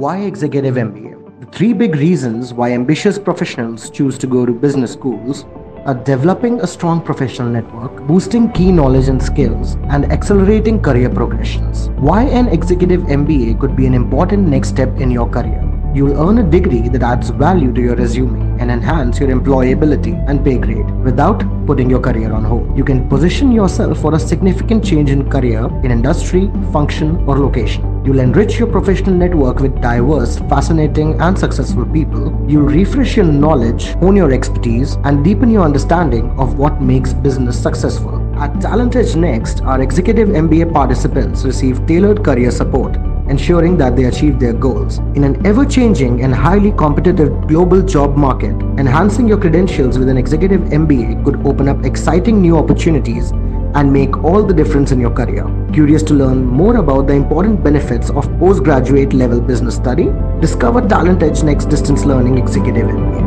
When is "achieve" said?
44.06-44.40